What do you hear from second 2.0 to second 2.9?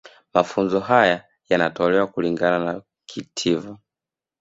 kulingana na